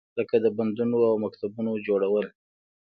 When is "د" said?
0.43-0.45